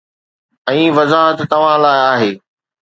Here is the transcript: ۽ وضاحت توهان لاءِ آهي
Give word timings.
۽ 0.71 0.79
وضاحت 0.97 1.39
توهان 1.53 1.79
لاءِ 1.89 1.97
آهي 2.11 2.31